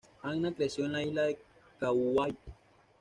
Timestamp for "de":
1.25-1.37